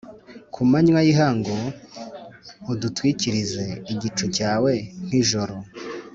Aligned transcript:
Ku 0.53 0.59
manywa 0.71 0.99
y’ihangu, 1.05 1.55
udutwikirize 2.71 3.65
igicucu 3.93 4.25
cyawe 4.37 4.71
nk’ijoro, 5.05 5.53